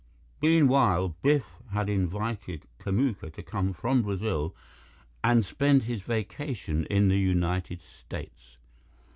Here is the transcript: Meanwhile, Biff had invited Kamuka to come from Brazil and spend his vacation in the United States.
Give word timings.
Meanwhile, 0.41 1.15
Biff 1.21 1.45
had 1.73 1.87
invited 1.87 2.65
Kamuka 2.79 3.31
to 3.33 3.43
come 3.43 3.71
from 3.71 4.01
Brazil 4.01 4.55
and 5.23 5.45
spend 5.45 5.83
his 5.83 6.01
vacation 6.01 6.87
in 6.87 7.07
the 7.09 7.19
United 7.19 7.83
States. 7.83 8.57